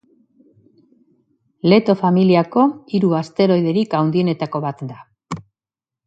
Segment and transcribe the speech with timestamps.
[1.73, 2.63] Leto familiako
[2.95, 4.97] hiru asteroiderik handienetako bat da.